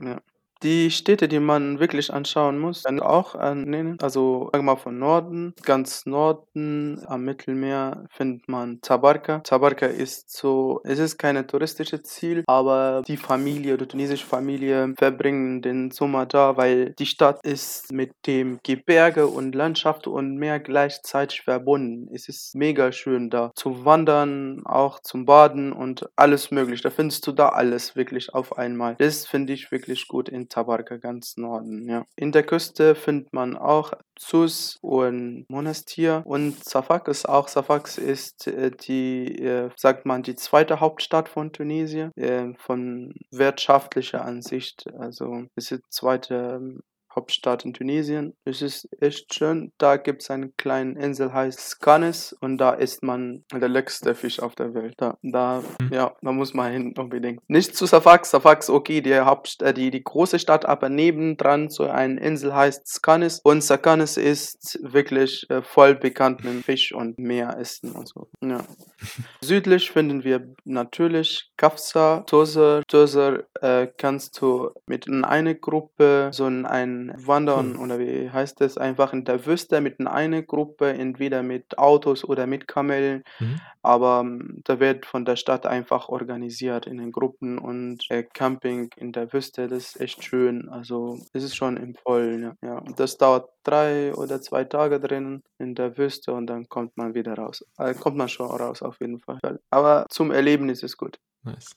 Ja. 0.00 0.22
Die 0.62 0.92
Städte, 0.92 1.26
die 1.26 1.40
man 1.40 1.80
wirklich 1.80 2.12
anschauen 2.12 2.58
muss, 2.58 2.84
werden 2.84 3.00
auch 3.00 3.34
nennen. 3.54 3.98
Also 4.00 4.48
sagen 4.52 4.64
wir 4.64 4.74
mal 4.74 4.76
von 4.76 4.96
Norden, 4.96 5.54
ganz 5.62 6.06
Norden 6.06 7.02
am 7.06 7.24
Mittelmeer 7.24 8.04
findet 8.10 8.48
man 8.48 8.80
Tabarka. 8.80 9.40
Tabarka 9.40 9.86
ist 9.86 10.30
so, 10.30 10.80
es 10.84 11.00
ist 11.00 11.18
kein 11.18 11.44
touristisches 11.48 12.04
Ziel, 12.04 12.44
aber 12.46 13.02
die 13.08 13.16
Familie, 13.16 13.76
die 13.76 13.86
tunesische 13.86 14.24
Familie 14.24 14.94
verbringen 14.96 15.62
den 15.62 15.90
Sommer 15.90 16.26
da, 16.26 16.56
weil 16.56 16.94
die 16.98 17.06
Stadt 17.06 17.44
ist 17.44 17.92
mit 17.92 18.12
dem 18.26 18.60
Gebirge 18.62 19.26
und 19.26 19.56
Landschaft 19.56 20.06
und 20.06 20.36
Meer 20.36 20.60
gleichzeitig 20.60 21.42
verbunden. 21.42 22.08
Es 22.14 22.28
ist 22.28 22.54
mega 22.54 22.92
schön 22.92 23.30
da 23.30 23.50
zu 23.56 23.84
wandern, 23.84 24.62
auch 24.64 25.00
zum 25.00 25.24
Baden 25.24 25.72
und 25.72 26.08
alles 26.14 26.52
möglich. 26.52 26.82
Da 26.82 26.90
findest 26.90 27.26
du 27.26 27.32
da 27.32 27.48
alles 27.48 27.96
wirklich 27.96 28.32
auf 28.32 28.56
einmal. 28.58 28.94
Das 28.98 29.26
finde 29.26 29.52
ich 29.52 29.72
wirklich 29.72 30.06
gut 30.06 30.28
in 30.28 30.48
Tabarka 30.52 30.98
ganz 30.98 31.36
Norden, 31.36 31.88
ja. 31.88 32.04
In 32.16 32.30
der 32.32 32.42
Küste 32.42 32.94
findet 32.94 33.32
man 33.32 33.56
auch 33.56 33.92
Sus 34.18 34.78
und 34.82 35.46
Monastir 35.48 36.22
und 36.26 36.62
Safak 36.62 37.08
ist 37.08 37.28
auch, 37.28 37.48
Safak 37.48 37.96
ist 37.96 38.46
äh, 38.46 38.70
die, 38.70 39.38
äh, 39.38 39.70
sagt 39.76 40.04
man, 40.06 40.22
die 40.22 40.36
zweite 40.36 40.80
Hauptstadt 40.80 41.28
von 41.28 41.52
Tunesien, 41.52 42.12
äh, 42.16 42.52
von 42.58 43.14
wirtschaftlicher 43.30 44.24
Ansicht, 44.24 44.86
also 44.98 45.44
ist 45.56 45.70
die 45.70 45.80
zweite 45.88 46.60
ähm, 46.60 46.80
Hauptstadt 47.14 47.64
in 47.64 47.74
Tunesien. 47.74 48.34
Es 48.44 48.62
ist 48.62 48.88
echt 49.00 49.34
schön. 49.34 49.72
Da 49.78 49.96
gibt 49.96 50.22
es 50.22 50.30
eine 50.30 50.48
kleine 50.50 50.98
Insel, 50.98 51.32
heißt 51.32 51.60
Skanes 51.60 52.32
und 52.40 52.58
da 52.58 52.72
isst 52.72 53.02
man 53.02 53.44
der 53.52 53.68
leckerste 53.68 54.14
Fisch 54.14 54.40
auf 54.40 54.54
der 54.54 54.74
Welt. 54.74 54.94
Da, 54.96 55.18
da, 55.22 55.62
mhm. 55.80 55.92
ja, 55.92 56.14
da 56.20 56.32
muss 56.32 56.54
man 56.54 56.72
hin 56.72 56.94
unbedingt. 56.96 57.40
Nicht 57.48 57.76
zu 57.76 57.86
Safax. 57.86 58.30
Safax, 58.30 58.70
okay, 58.70 59.00
die 59.00 59.18
Hauptstadt, 59.18 59.68
äh, 59.68 59.74
die, 59.74 59.90
die 59.90 60.02
große 60.02 60.38
Stadt, 60.38 60.64
aber 60.64 60.88
nebendran 60.88 61.68
so 61.68 61.84
eine 61.84 62.20
Insel 62.20 62.54
heißt 62.54 62.86
Skanes 62.86 63.40
und 63.42 63.62
Skanes 63.62 64.16
ist 64.16 64.78
wirklich 64.82 65.48
äh, 65.50 65.62
voll 65.62 65.94
bekannt 65.94 66.44
mit 66.44 66.64
Fisch 66.64 66.92
und 66.92 67.18
Meeressen 67.18 67.92
und 67.92 68.08
so. 68.08 68.28
Ja. 68.42 68.64
Südlich 69.40 69.90
finden 69.90 70.24
wir 70.24 70.54
natürlich 70.64 71.50
Kafsa, 71.56 72.20
Tozer. 72.26 72.82
Tozer 72.88 73.44
äh, 73.60 73.88
kannst 73.96 74.40
du 74.40 74.70
mit 74.86 75.08
einer 75.08 75.54
Gruppe 75.54 76.30
so 76.32 76.44
ein 76.44 77.01
Wandern 77.16 77.74
hm. 77.74 77.80
oder 77.80 77.98
wie 77.98 78.30
heißt 78.30 78.60
es, 78.60 78.78
einfach 78.78 79.12
in 79.12 79.24
der 79.24 79.46
Wüste 79.46 79.80
mit 79.80 79.98
einer 80.00 80.42
Gruppe, 80.42 80.92
entweder 80.92 81.42
mit 81.42 81.78
Autos 81.78 82.24
oder 82.24 82.46
mit 82.46 82.68
Kamelen. 82.68 83.24
Mhm. 83.40 83.60
Aber 83.82 84.20
ähm, 84.24 84.60
da 84.64 84.78
wird 84.78 85.06
von 85.06 85.24
der 85.24 85.36
Stadt 85.36 85.66
einfach 85.66 86.08
organisiert 86.08 86.86
in 86.86 86.98
den 86.98 87.10
Gruppen 87.10 87.58
und 87.58 88.08
äh, 88.10 88.22
Camping 88.22 88.90
in 88.96 89.12
der 89.12 89.32
Wüste, 89.32 89.66
das 89.66 89.94
ist 89.94 90.00
echt 90.00 90.24
schön. 90.24 90.68
Also 90.68 91.18
es 91.32 91.42
ist 91.42 91.56
schon 91.56 91.76
im 91.76 91.94
Vollen. 91.94 92.56
Ja. 92.62 92.82
das 92.96 93.18
dauert 93.18 93.50
drei 93.64 94.14
oder 94.14 94.40
zwei 94.40 94.64
Tage 94.64 95.00
drin 95.00 95.42
in 95.58 95.74
der 95.74 95.96
Wüste 95.98 96.32
und 96.32 96.46
dann 96.46 96.68
kommt 96.68 96.96
man 96.96 97.14
wieder 97.14 97.34
raus. 97.34 97.64
Äh, 97.78 97.94
kommt 97.94 98.16
man 98.16 98.28
schon 98.28 98.46
raus 98.46 98.82
auf 98.82 99.00
jeden 99.00 99.18
Fall. 99.18 99.40
Aber 99.70 100.06
zum 100.10 100.30
Erleben 100.30 100.68
ist 100.68 100.82
es 100.82 100.96
gut. 100.96 101.18
Nice. 101.44 101.76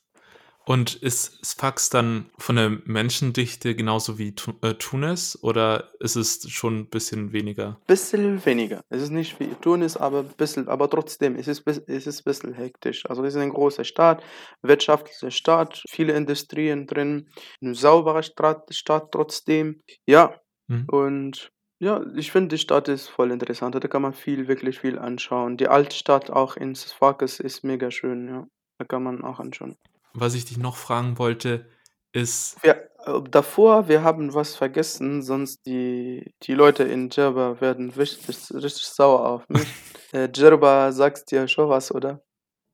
Und 0.65 0.95
ist 0.95 1.45
Sfax 1.45 1.89
dann 1.89 2.25
von 2.37 2.55
der 2.55 2.69
Menschendichte 2.85 3.75
genauso 3.75 4.17
wie 4.17 4.33
äh, 4.61 4.73
Tunis 4.73 5.37
oder 5.43 5.91
ist 5.99 6.15
es 6.15 6.49
schon 6.49 6.79
ein 6.79 6.89
bisschen 6.89 7.33
weniger? 7.33 7.79
Bisschen 7.85 8.43
weniger. 8.45 8.81
Es 8.89 9.03
ist 9.03 9.11
nicht 9.11 9.39
wie 9.39 9.53
Tunis, 9.61 9.95
aber 9.95 10.23
bisschen, 10.23 10.67
aber 10.67 10.89
trotzdem 10.89 11.35
es 11.35 11.47
ist 11.47 11.67
es 11.67 12.07
ist 12.07 12.21
ein 12.21 12.23
bisschen 12.23 12.53
hektisch. 12.53 13.05
Also 13.07 13.23
es 13.23 13.35
ist 13.35 13.41
ein 13.41 13.51
großer 13.51 13.83
Staat, 13.83 14.23
wirtschaftlicher 14.63 15.29
Staat, 15.31 15.83
viele 15.87 16.13
Industrien 16.13 16.87
drin, 16.87 17.29
eine 17.61 17.75
saubere 17.75 18.23
Stadt, 18.23 18.73
Stadt 18.73 19.11
trotzdem. 19.11 19.81
Ja. 20.07 20.39
Mhm. 20.67 20.85
Und 20.89 21.51
Ja, 21.79 22.03
ich 22.15 22.31
finde, 22.31 22.55
die 22.55 22.61
Stadt 22.61 22.87
ist 22.87 23.09
voll 23.09 23.31
interessant. 23.31 23.75
Da 23.75 23.87
kann 23.87 24.01
man 24.01 24.13
viel 24.13 24.47
wirklich 24.47 24.79
viel 24.79 24.97
anschauen. 24.97 25.57
Die 25.57 25.67
Altstadt 25.67 26.31
auch 26.31 26.55
in 26.55 26.73
Sfax 26.73 27.39
ist 27.39 27.63
mega 27.63 27.91
schön, 27.91 28.27
ja. 28.29 28.47
Da 28.79 28.85
kann 28.85 29.03
man 29.03 29.23
auch 29.23 29.39
anschauen. 29.39 29.75
Was 30.17 30.33
ich 30.33 30.45
dich 30.45 30.57
noch 30.57 30.77
fragen 30.77 31.17
wollte, 31.19 31.67
ist 32.13 32.57
Ja, 32.63 32.73
äh, 33.05 33.21
davor 33.29 33.87
wir 33.87 34.03
haben 34.03 34.33
was 34.33 34.55
vergessen, 34.55 35.21
sonst 35.21 35.65
die 35.65 36.33
die 36.43 36.53
Leute 36.53 36.83
in 36.83 37.09
Djerba 37.09 37.59
werden 37.61 37.89
richtig 37.91 38.49
richtig 38.53 38.85
sauer 38.85 39.27
auf 39.27 39.49
mich. 39.49 39.75
Äh, 40.13 40.29
Djerba 40.29 40.91
sagt 40.93 41.31
dir 41.31 41.45
schon 41.49 41.67
was, 41.67 41.91
oder? 41.91 42.21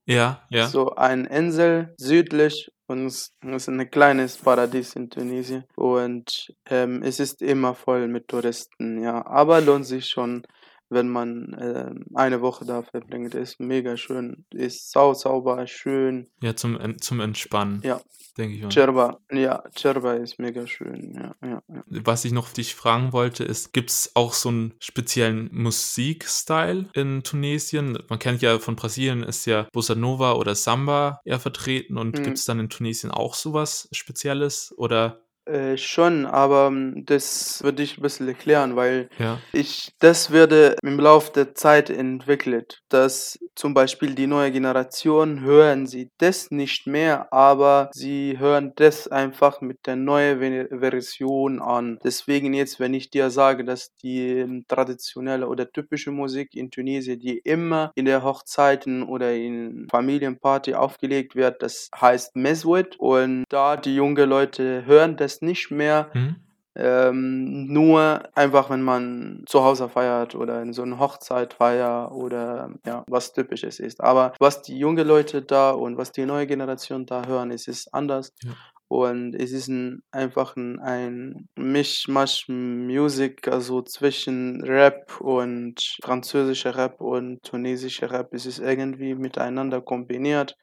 Ja, 0.08 0.46
ja. 0.50 0.74
So 0.74 0.96
ein 0.96 1.26
Insel 1.26 1.94
südlich 1.98 2.70
und 2.88 3.06
es 3.08 3.32
ist 3.42 3.68
'n 3.70 3.90
kleines 3.90 4.38
Paradies 4.38 4.96
in 4.96 5.10
Tunesien 5.10 5.64
und, 5.76 6.54
ähm, 6.70 7.02
es 7.04 7.20
ist 7.20 7.42
immer 7.42 7.74
voll 7.74 8.08
mit 8.08 8.28
Touristen, 8.28 9.02
ja. 9.02 9.26
Aber 9.26 9.62
lohnt 9.62 9.86
sich 9.88 10.08
schon, 10.08 10.44
wenn 10.92 11.10
man, 11.10 11.56
ähm, 11.60 12.06
eine 12.16 12.42
Woche 12.42 12.66
da 12.66 12.84
verbringt. 12.84 13.34
Ist 13.36 13.60
mega 13.60 13.98
schön, 13.98 14.46
ist 14.52 14.92
sau 14.92 15.14
sauber, 15.14 15.66
schön. 15.68 16.30
Ja, 16.44 16.56
zum 16.56 16.78
zum 17.00 17.20
Entspannen, 17.20 17.82
Ja. 17.84 18.02
denke 18.38 18.56
ich 18.56 18.62
mal. 18.64 18.70
Djerba, 18.70 19.20
ja, 19.32 19.64
Djerba 19.78 20.14
ist 20.14 20.40
mega 20.40 20.66
schön, 20.68 21.14
ja, 21.16 21.36
ja, 21.48 21.62
ja. 21.68 21.84
Was 21.88 22.26
ich 22.26 22.32
noch 22.32 22.50
dich 22.54 22.76
fragen 22.76 23.12
wollte, 23.14 23.44
ist, 23.44 23.74
gibt's 23.74 24.12
auch 24.16 24.34
so 24.34 24.50
'n 24.50 24.74
speziellen 24.80 25.50
Musikstyle 25.54 26.90
in 26.94 27.24
Tunesien? 27.24 27.98
Man 28.10 28.20
kennt 28.20 28.42
ja 28.42 28.60
von 28.60 28.76
Brasilien 28.76 29.24
ist 29.24 29.46
ja 29.46 29.68
Bossa 29.74 29.96
Nova 29.96 30.34
oder 30.34 30.56
Samba 30.56 31.20
eher 31.26 31.40
vertreten 31.40 31.98
und 31.98 32.20
Mhm. 32.20 32.24
gibt's 32.24 32.46
dann 32.46 32.60
in 32.60 32.70
Tunesien 32.70 33.12
auch 33.12 33.34
so 33.36 33.54
was 33.54 33.90
Spezielles 33.92 34.74
oder 34.78 35.22
Äh, 35.48 35.76
schon, 35.78 36.28
aber, 36.28 36.68
hm, 36.68 37.04
das 37.06 37.64
würde 37.64 37.82
ich 37.82 37.98
'n 37.98 38.02
bisschen 38.04 38.28
erklären, 38.28 38.76
weil 38.76 39.10
Ja. 39.18 39.42
ich 39.52 39.90
das 40.00 40.30
würde 40.30 40.76
im 40.84 41.00
Lauf 41.00 41.32
der 41.32 41.56
Zeit 41.56 41.90
entwickelt, 41.90 42.82
dass 42.90 43.40
zum 43.56 43.74
Beispiel 43.74 44.14
die 44.14 44.28
neue 44.28 44.52
Generation 44.52 45.42
hören 45.42 45.88
sie 45.88 46.10
das 46.20 46.52
nicht 46.52 46.86
mehr, 46.86 47.34
aber 47.34 47.90
sie 47.92 48.38
hören 48.38 48.74
das 48.76 49.08
einfach 49.08 49.62
mit 49.62 49.80
der 49.88 49.96
neue 49.96 50.40
Vene 50.40 50.68
Version 50.80 51.60
an. 51.60 51.98
Deswegen 52.04 52.54
jetzt, 52.54 52.80
wenn 52.80 52.94
ich 52.94 53.10
dir 53.10 53.32
sage, 53.32 53.66
dass 53.66 53.96
die, 54.04 54.44
hm, 54.44 54.66
traditionelle 54.68 55.48
oder 55.48 55.70
typische 55.72 56.12
Musik 56.12 56.54
in 56.54 56.70
Tunesien, 56.70 57.20
die 57.20 57.40
immer 57.40 57.92
in 57.96 58.06
der 58.06 58.24
Hochzeiten 58.24 59.02
oder 59.04 59.34
in 59.34 59.88
Familienparty 59.90 60.76
aufgelegt 60.76 61.36
wird, 61.36 61.64
das 61.64 61.90
heißt 62.00 62.36
Mezoued 62.36 62.96
und 63.00 63.44
da 63.50 63.76
die 63.76 63.96
junge 63.96 64.26
Leute 64.26 64.86
hören 64.86 65.18
das 65.18 65.31
nicht 65.42 65.72
mehr, 65.72 66.12
Mhm. 66.14 66.36
ähm, 66.76 67.68
nur 67.74 68.24
einfach, 68.36 68.70
wenn 68.70 68.82
man 68.84 69.44
zu 69.48 69.64
Hause 69.64 69.90
feiert 69.90 70.36
oder 70.36 70.62
in 70.62 70.74
so 70.74 70.84
'ne 70.86 71.00
Hochzeitfeier 71.00 72.12
oder, 72.14 72.72
ja, 72.86 73.04
was 73.08 73.34
Typisches 73.34 73.80
ist. 73.80 74.02
Aber 74.02 74.34
was 74.40 74.62
die 74.64 74.78
junge 74.80 75.04
Leute 75.04 75.42
da 75.44 75.72
und 75.72 75.98
was 75.98 76.12
die 76.14 76.26
neue 76.26 76.48
Generation 76.48 77.06
da 77.06 77.26
hören, 77.28 77.52
es 77.52 77.68
ist 77.68 77.94
anders 77.94 78.34
Ja. 78.44 78.56
und 78.90 79.36
es 79.36 79.52
ist 79.54 79.70
'n 79.70 80.04
einfach 80.12 80.56
ein 80.58 81.48
Mischmasch 81.58 82.48
Music, 82.50 83.48
also 83.50 83.82
zwischen 83.84 84.64
Rap 84.64 85.20
und 85.22 85.98
französischer 86.04 86.76
Rap 86.78 87.02
und 87.02 87.44
tunesischer 87.44 88.12
Rap. 88.12 88.34
Es 88.34 88.46
ist 88.48 88.60
irgendwie 88.60 89.16
miteinander 89.16 89.82
kombiniert 89.82 90.56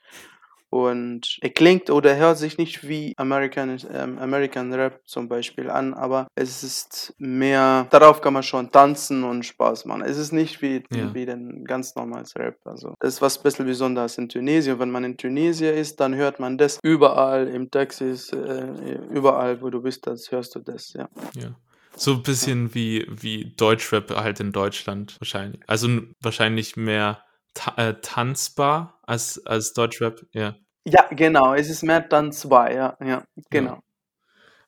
und 0.71 1.39
er 1.41 1.51
klingt 1.51 1.91
oder 1.91 2.17
hört 2.17 2.39
sich 2.39 2.59
nicht 2.59 2.87
wie 2.87 3.15
American 3.17 3.79
ähm, 3.93 4.19
American 4.19 4.73
Rap 4.73 5.01
zum 5.07 5.29
Beispiel 5.29 5.71
an, 5.71 5.95
aber 5.95 6.29
es 6.35 6.63
ist 6.63 7.15
mehr 7.19 7.87
darauf 7.91 8.21
kann 8.21 8.35
man 8.35 8.43
schon 8.43 8.71
tanzen 8.71 9.25
und 9.25 9.45
Spaß 9.45 9.85
machen. 9.87 10.03
Es 10.03 10.19
ist 10.19 10.33
nicht 10.33 10.61
wie 10.63 10.83
Ja. 10.93 11.13
wie 11.15 11.27
den 11.27 11.65
ganz 11.65 11.95
normales 11.95 12.35
Rap. 12.37 12.57
Also, 12.65 12.95
das 13.01 13.15
ist 13.15 13.23
was 13.23 13.43
bisschen 13.43 13.67
Besonderes 13.67 14.19
in 14.19 14.29
Tunesien. 14.29 14.79
Wenn 14.79 14.91
man 14.91 15.05
in 15.05 15.17
Tunesien 15.17 15.75
ist, 15.75 16.01
dann 16.01 16.15
hört 16.15 16.39
man 16.41 16.59
das 16.59 16.79
überall 16.83 17.49
im 17.49 17.71
Taxis, 17.71 18.31
äh, 18.33 18.99
überall, 19.11 19.61
wo 19.63 19.71
du 19.71 19.81
bist, 19.83 20.07
das 20.07 20.31
hörst 20.31 20.55
du 20.55 20.61
das, 20.61 20.93
ja. 20.93 21.09
Ja. 21.35 21.55
So 21.97 22.13
'n 22.15 22.23
bisschen 22.23 22.75
wie 22.75 23.07
wie 23.11 23.55
Deutschrap 23.57 24.11
halt 24.15 24.39
in 24.41 24.53
Deutschland 24.53 25.17
wahrscheinlich. 25.21 25.61
Also, 25.67 25.89
wahrscheinlich 26.21 26.77
mehr 26.77 27.25
ta 27.55 27.75
äh, 27.77 27.95
tanzbar 28.03 28.98
als 29.09 29.45
als 29.47 29.73
Deutschrap, 29.73 30.21
ja. 30.33 30.57
Ja, 30.87 31.07
genau, 31.11 31.55
es 31.55 31.69
ist 31.69 31.83
mehr 31.83 32.09
tanzbar, 32.09 32.73
ja, 32.73 32.97
ja, 33.01 33.07
Ja. 33.09 33.25
genau. 33.51 33.81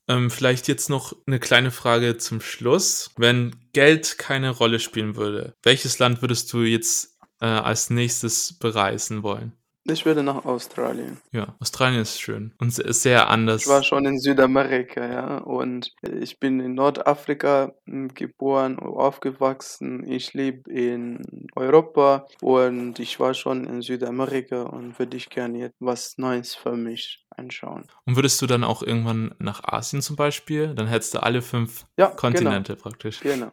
Ähm, 0.08 0.30
vielleicht 0.30 0.68
jetzt 0.68 0.90
noch 0.90 1.14
'ne 1.26 1.38
kleine 1.40 1.70
Frage 1.70 2.16
zum 2.18 2.40
Schluss. 2.40 3.10
Wenn 3.16 3.54
Geld 3.72 4.18
keine 4.18 4.50
Rolle 4.50 4.80
spielen 4.80 5.16
würde, 5.16 5.54
welches 5.62 5.98
Land 5.98 6.22
würdest 6.22 6.52
du 6.52 6.62
jetzt, 6.62 7.18
äh, 7.40 7.46
als 7.46 7.90
Nächstes 7.90 8.58
bereisen 8.58 9.22
wollen? 9.22 9.59
Ich 9.90 10.06
würde 10.06 10.22
nach 10.22 10.44
Australien. 10.44 11.18
Ja, 11.32 11.54
Australien 11.60 12.00
ist 12.00 12.20
schön 12.20 12.54
und 12.58 12.72
se 12.72 12.92
sehr 12.92 13.22
Ich 13.22 13.28
anders. 13.28 13.66
war 13.68 13.82
schon 13.82 14.06
in 14.06 14.18
Südamerika, 14.18 15.04
ja, 15.06 15.38
und 15.38 15.92
ich 16.02 16.38
bin 16.38 16.60
in 16.60 16.74
Nordafrika, 16.74 17.72
hm, 17.86 18.14
geboren 18.14 18.78
und 18.78 18.96
aufgewachsen. 18.96 20.06
Ich 20.06 20.32
lebe 20.34 20.70
in 20.70 21.48
Europa 21.56 22.26
und 22.40 22.98
ich 22.98 23.18
war 23.20 23.34
schon 23.34 23.64
in 23.64 23.82
Südamerika 23.82 24.62
und 24.62 24.98
würde 24.98 25.16
ich 25.16 25.28
gerne 25.28 25.58
jetzt 25.58 25.76
was 25.80 26.16
Neues 26.18 26.54
für 26.54 26.76
mich 26.76 27.26
anschauen. 27.30 27.84
Und 28.06 28.16
würdest 28.16 28.40
du 28.42 28.46
dann 28.46 28.64
auch 28.64 28.82
irgendwann 28.82 29.34
nach 29.38 29.62
Asien 29.64 30.02
zum 30.02 30.16
Beispiel? 30.16 30.74
Dann 30.74 30.86
hättest 30.86 31.14
du 31.14 31.22
alle 31.22 31.42
5 31.42 31.84
Ja, 31.98 32.06
genau. 32.06 32.16
Kontinente 32.20 32.76
praktisch. 32.76 33.20
Genau. 33.20 33.50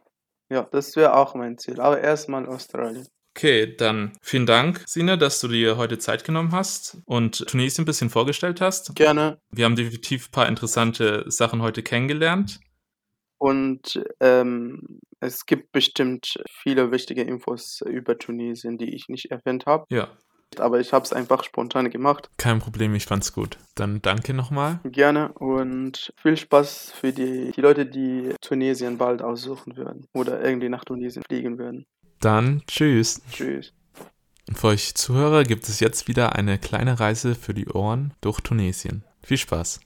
Ja, 0.50 0.62
das 0.62 0.96
wäre 0.96 1.14
auch 1.14 1.34
mein 1.34 1.58
Ziel, 1.58 1.80
aber 1.80 2.00
erst 2.00 2.28
mal 2.28 2.46
Australien. 2.46 3.06
Okay, 3.38 3.72
dann 3.76 4.14
vielen 4.20 4.46
Dank, 4.46 4.82
Sina, 4.84 5.16
dass 5.16 5.38
du 5.38 5.46
dir 5.46 5.76
heute 5.76 5.96
Zeit 5.98 6.24
genommen 6.24 6.50
hast 6.50 6.98
und 7.04 7.46
Tunesien 7.46 7.84
'n 7.84 7.86
bisschen 7.86 8.10
vorgestellt 8.10 8.60
hast. 8.60 8.96
Gerne. 8.96 9.38
Wir 9.52 9.64
haben 9.64 9.76
definitiv 9.76 10.32
paar 10.32 10.48
interessante 10.48 11.24
Sachen 11.30 11.62
heute 11.62 11.84
kennengelernt. 11.84 12.58
Und, 13.38 14.02
ähm, 14.18 14.98
es 15.20 15.46
gibt 15.46 15.70
bestimmt 15.70 16.42
viele 16.50 16.90
wichtige 16.90 17.22
Infos 17.22 17.80
über 17.86 18.18
Tunesien, 18.18 18.76
die 18.76 18.92
ich 18.92 19.04
nicht 19.06 19.30
erwähnt 19.30 19.66
habe. 19.66 19.84
Ja. 19.88 20.08
Aber 20.56 20.80
ich 20.80 20.92
habe 20.92 21.04
es 21.04 21.12
einfach 21.12 21.44
spontan 21.44 21.90
gemacht. 21.90 22.28
Kein 22.38 22.58
Problem, 22.58 22.94
ich 22.96 23.04
fand's 23.06 23.32
gut. 23.32 23.58
Dann 23.76 24.02
danke 24.02 24.34
noch 24.34 24.50
mal. 24.50 24.80
Gerne 24.82 25.32
und 25.34 26.10
viel 26.20 26.36
Spaß 26.36 26.90
für 26.92 27.12
die 27.12 27.52
die 27.54 27.60
Leute, 27.60 27.86
die 27.86 28.34
Tunesien 28.40 28.98
bald 28.98 29.22
aussuchen 29.22 29.76
würden 29.76 30.06
oder 30.12 30.42
irgendwie 30.42 30.70
nach 30.70 30.84
Tunesien 30.84 31.22
fliegen 31.28 31.58
würden. 31.58 31.84
Dann 32.20 32.62
tschüss. 32.66 33.22
Tschüss. 33.30 33.72
Für 34.52 34.68
euch 34.68 34.94
Zuhörer 34.94 35.44
gibt 35.44 35.68
es 35.68 35.78
jetzt 35.78 36.08
wieder 36.08 36.34
eine 36.34 36.58
kleine 36.58 36.98
Reise 36.98 37.34
für 37.34 37.54
die 37.54 37.68
Ohren 37.68 38.12
durch 38.20 38.40
Tunesien. 38.40 39.04
Viel 39.22 39.36
Spaß. 39.38 39.80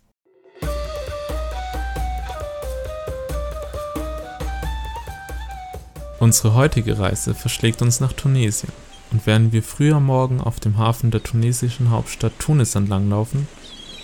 Unsere 6.20 6.54
heutige 6.54 6.98
Reise 6.98 7.34
verschlägt 7.34 7.82
uns 7.82 8.00
nach 8.00 8.12
Tunesien. 8.12 8.72
Und 9.10 9.26
während 9.26 9.52
wir 9.52 9.62
früh 9.62 9.92
am 9.92 10.06
Morgen 10.06 10.40
auf 10.40 10.58
dem 10.58 10.78
Hafen 10.78 11.10
der 11.10 11.22
tunesischen 11.22 11.90
Hauptstadt 11.90 12.38
Tunis 12.38 12.74
entlanglaufen, 12.76 13.46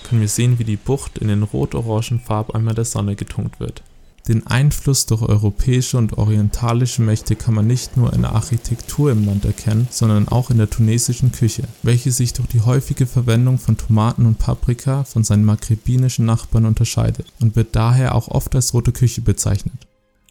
können 0.03 0.21
wir 0.21 0.29
sehen, 0.29 0.59
wie 0.59 0.65
die 0.65 0.77
Bucht 0.77 1.17
in 1.19 1.29
den 1.29 1.45
rot-orangen 1.45 2.21
Farbeimer 2.21 2.75
der 2.75 2.85
Sonne 2.85 3.15
getunkt 3.17 3.61
wird. 3.61 3.83
Den 4.27 4.47
Einfluss 4.47 5.07
durch 5.07 5.23
europäische 5.23 5.97
und 5.97 6.19
orientalische 6.19 7.01
Mächte 7.01 7.37
kann 7.37 7.55
man 7.55 7.67
nicht 7.67 7.97
nur 7.97 8.13
in 8.13 8.23
der 8.23 8.33
Architektur 8.33 9.11
im 9.11 9.25
Land 9.25 9.45
erkennen, 9.45 9.89
sondern 9.91 10.29
auch 10.29 10.51
in 10.51 10.59
der 10.59 10.69
tunesischen 10.69 11.33
Küche, 11.33 11.63
welche 11.83 12.13
sich 12.13 12.35
durch 12.35 12.49
die 12.49 12.61
häufige 12.61 13.07
Verwendung 13.07 13.59
von 13.59 13.77
Tomaten 13.79 14.27
und 14.27 14.39
Paprika 14.39 15.05
von 15.05 15.25
seinen 15.25 15.45
maghrebinischen 15.45 16.27
Nachbarn 16.27 16.67
unterscheidet 16.67 17.33
und 17.41 17.57
wird 17.57 17.75
daher 17.75 18.15
auch 18.15 18.29
oft 18.29 18.55
als 18.55 18.75
rote 18.75 18.93
Küche 18.93 19.23
bezeichnet. 19.23 19.89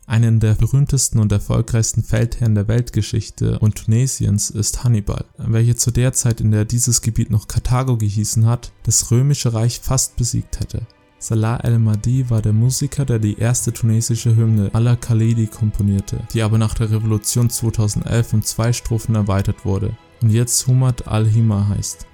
Einen 0.08 0.39
der 0.39 0.53
berühmtesten 0.53 1.20
und 1.20 1.34
erfolgreichsten 1.34 2.01
Feldherren 2.01 2.56
der 2.56 2.70
Weltgeschichte 2.70 3.60
und 3.60 3.75
Tunesiens 3.75 4.50
ist 4.50 4.86
Hannibal, 4.86 5.25
welcher 5.38 5.75
zu 5.75 5.91
der 5.91 6.13
Zeit, 6.13 6.39
in 6.39 6.51
der 6.51 6.63
dieses 6.63 7.01
Gebiet 7.01 7.29
noch 7.29 7.50
Karthago 7.50 7.98
gehießen 7.98 8.46
hat, 8.46 8.72
das 8.84 9.12
römische 9.12 9.53
Reich 9.53 9.82
fast 9.82 10.15
besiegt 10.15 10.62
hätte. 10.62 10.88
Salah 11.20 11.58
el-Mahdi 11.64 12.30
war 12.30 12.44
der 12.44 12.54
Musiker, 12.54 13.04
der 13.04 13.18
die 13.18 13.40
erste 13.40 13.74
tunesische 13.74 14.36
Hymne 14.36 14.70
Allah 14.74 14.96
Khalidi 14.96 15.48
komponierte, 15.48 16.20
die 16.34 16.44
aber 16.44 16.60
nach 16.60 16.76
der 16.76 16.92
Revolution 16.92 17.50
2011 17.50 18.34
um 18.34 18.44
zwei 18.44 18.72
Strophen 18.72 19.16
erweitert 19.16 19.66
wurde 19.66 19.98
und 20.22 20.30
jetzt 20.30 20.68
Humat 20.68 21.08
al-Hima 21.08 21.70
heißt. 21.70 22.06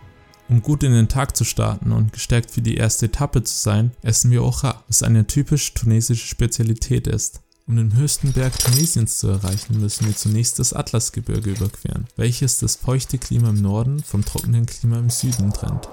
Um 0.49 0.61
gut 0.61 0.83
in 0.83 0.93
den 0.93 1.09
Tag 1.09 1.35
zu 1.35 1.43
starten 1.43 1.91
und 1.91 2.13
gestärkt 2.13 2.51
für 2.51 2.61
die 2.61 2.75
erste 2.75 3.07
Etappe 3.07 3.43
zu 3.43 3.57
sein, 3.57 3.91
essen 4.03 4.31
wir 4.31 4.43
Ocha, 4.43 4.83
was 4.87 5.03
eine 5.03 5.27
typisch 5.27 5.73
tunesische 5.73 6.27
Spezialität 6.27 7.07
ist. 7.07 7.41
Um 7.65 7.77
den 7.77 7.95
höchsten 7.95 8.33
Berg 8.33 8.57
Tunesiens 8.59 9.19
zu 9.19 9.29
erreichen, 9.29 9.79
müssen 9.79 10.05
wir 10.05 10.15
zunächst 10.15 10.59
das 10.59 10.73
Atlasgebirge 10.73 11.51
überqueren, 11.51 12.07
welches 12.17 12.59
das 12.59 12.75
feuchte 12.75 13.17
Klima 13.17 13.49
im 13.49 13.61
Norden 13.61 14.03
vom 14.03 14.23
trockenen 14.23 14.65
Klima 14.65 14.99
im 14.99 15.09
Süden 15.09 15.53
trennt. 15.53 15.87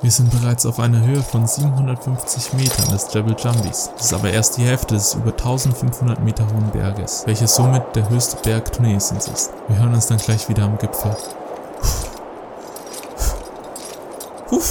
Wir 0.00 0.12
sind 0.12 0.30
bereits 0.30 0.64
auf 0.64 0.78
einer 0.78 1.04
Höhe 1.04 1.20
von 1.20 1.44
750 1.44 2.52
Metern 2.52 2.88
des 2.92 3.12
Jebel 3.12 3.34
Jambis. 3.36 3.90
Das 3.96 4.06
ist 4.06 4.12
aber 4.12 4.30
erst 4.30 4.56
die 4.56 4.62
Hälfte 4.62 4.94
des 4.94 5.14
über 5.14 5.32
1500 5.32 6.22
Meter 6.22 6.46
hohen 6.46 6.70
Berges, 6.70 7.24
welches 7.26 7.56
somit 7.56 7.96
der 7.96 8.08
höchste 8.08 8.36
Berg 8.42 8.70
Tunesiens 8.70 9.26
ist. 9.26 9.50
Wir 9.66 9.76
hören 9.76 9.92
uns 9.92 10.06
dann 10.06 10.18
gleich 10.18 10.48
wieder 10.48 10.62
am 10.62 10.78
Gipfel. 10.78 11.16
Puh. 14.46 14.62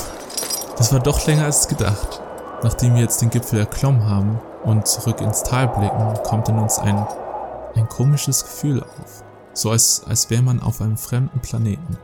Das 0.78 0.94
war 0.94 1.02
doch 1.02 1.26
länger 1.28 1.44
als 1.44 1.68
gedacht. 1.68 2.22
Nachdem 2.64 2.96
wir 2.96 3.02
jetzt 3.02 3.22
den 3.22 3.30
Gipfel 3.30 3.60
erklommen 3.60 4.10
haben 4.10 4.40
und 4.64 4.88
zurück 4.88 5.20
ins 5.20 5.44
Tal 5.44 5.68
blicken, 5.68 6.24
kommt 6.24 6.48
in 6.48 6.58
uns 6.58 6.80
ein, 6.80 7.06
ein 7.76 7.90
komisches 7.90 8.44
Gefühl 8.46 8.82
auf. 8.82 9.24
So 9.52 9.72
als, 9.72 10.04
als 10.08 10.30
wäre 10.30 10.42
man 10.42 10.62
auf 10.62 10.80
einem 10.80 10.98
fremden 10.98 11.42
Planeten. 11.42 11.98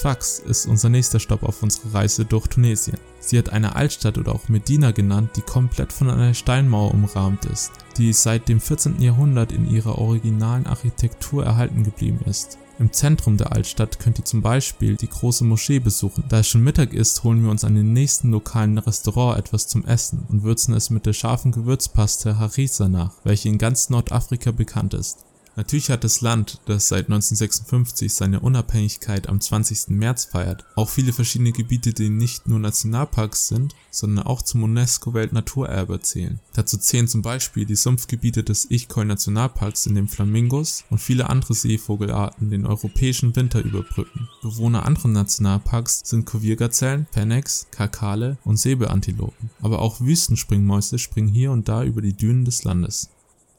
Sfax 0.00 0.38
ist 0.38 0.64
unser 0.64 0.88
nächster 0.88 1.20
Stopp 1.20 1.42
auf 1.42 1.62
unserer 1.62 1.92
Reise 1.92 2.24
durch 2.24 2.46
Tunesien. 2.46 2.96
Sie 3.18 3.36
hat 3.36 3.50
eine 3.50 3.76
Altstadt 3.76 4.16
oder 4.16 4.34
auch 4.34 4.48
Medina 4.48 4.92
genannt, 4.92 5.32
die 5.36 5.42
komplett 5.42 5.92
von 5.92 6.08
einer 6.08 6.32
Steinmauer 6.32 6.94
umrahmt 6.94 7.44
ist, 7.44 7.70
die 7.98 8.14
seit 8.14 8.48
dem 8.48 8.60
14. 8.60 9.02
Jahrhundert 9.02 9.52
in 9.52 9.70
ihrer 9.70 9.98
originalen 9.98 10.66
Architektur 10.66 11.44
erhalten 11.44 11.84
geblieben 11.84 12.20
ist. 12.24 12.56
Im 12.78 12.94
Zentrum 12.94 13.36
der 13.36 13.52
Altstadt 13.52 13.98
könnt 13.98 14.18
ihr 14.18 14.24
zum 14.24 14.40
Beispiel 14.40 14.96
die 14.96 15.10
große 15.10 15.44
Moschee 15.44 15.80
besuchen. 15.80 16.24
Da 16.30 16.38
es 16.38 16.48
schon 16.48 16.64
Mittag 16.64 16.94
ist, 16.94 17.22
holen 17.22 17.42
wir 17.42 17.50
uns 17.50 17.64
an 17.64 17.74
den 17.74 17.92
nächsten 17.92 18.30
lokalen 18.30 18.78
Restaurant 18.78 19.38
etwas 19.38 19.68
zum 19.68 19.84
Essen 19.84 20.24
und 20.30 20.44
würzen 20.44 20.72
es 20.72 20.88
mit 20.88 21.04
der 21.04 21.12
scharfen 21.12 21.52
Gewürzpaste 21.52 22.38
Harissa 22.38 22.88
nach, 22.88 23.12
welche 23.22 23.50
in 23.50 23.58
ganz 23.58 23.90
Nordafrika 23.90 24.50
bekannt 24.50 24.94
ist. 24.94 25.26
Natürlich 25.60 25.90
hat 25.90 26.04
das 26.04 26.22
Land, 26.22 26.58
das 26.64 26.88
seit 26.88 27.10
1956 27.10 28.14
seine 28.14 28.40
Unabhängigkeit 28.40 29.28
am 29.28 29.42
20. 29.42 29.90
März 29.90 30.24
feiert, 30.24 30.64
auch 30.74 30.88
viele 30.88 31.12
verschiedene 31.12 31.52
Gebiete, 31.52 31.92
die 31.92 32.08
nicht 32.08 32.48
nur 32.48 32.58
Nationalparks 32.58 33.48
sind, 33.48 33.74
sondern 33.90 34.24
auch 34.24 34.40
zum 34.40 34.62
UNESCO-Weltnaturerbe 34.62 36.00
zählen. 36.00 36.40
Dazu 36.54 36.78
zählen 36.78 37.08
zum 37.08 37.20
Beispiel 37.20 37.66
die 37.66 37.76
Sumpfgebiete 37.76 38.42
des 38.42 38.70
Ichkoi-Nationalparks, 38.70 39.84
in 39.84 39.96
dem 39.96 40.08
Flamingos 40.08 40.84
und 40.88 40.96
viele 40.96 41.28
andere 41.28 41.52
Seevogelarten 41.52 42.48
den 42.48 42.64
europäischen 42.64 43.36
Winter 43.36 43.62
überbrücken. 43.62 44.30
Bewohner 44.40 44.86
anderer 44.86 45.08
Nationalparks 45.08 46.00
sind 46.06 46.24
Kurviergazellen, 46.24 47.06
Fennecs, 47.12 47.66
Kakale 47.70 48.38
und 48.44 48.56
Säbeantilopen. 48.56 49.50
Aber 49.60 49.80
auch 49.80 50.00
Wüstenspringmäuse 50.00 50.98
springen 50.98 51.28
hier 51.28 51.52
und 51.52 51.68
da 51.68 51.84
über 51.84 52.00
die 52.00 52.16
Dünen 52.16 52.46
des 52.46 52.64
Landes. 52.64 53.10